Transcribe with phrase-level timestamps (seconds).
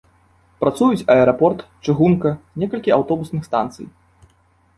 [0.63, 3.85] Працуюць аэрапорт, чыгунка, некалькі аўтобусных станцый.